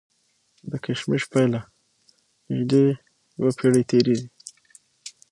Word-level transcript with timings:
د 0.69 0.71
کشمش 0.85 1.23
پیله 1.31 1.61
نژدې 2.49 2.85
یوه 3.39 3.51
پېړۍ 3.59 3.83
تېرېږي. 3.89 4.27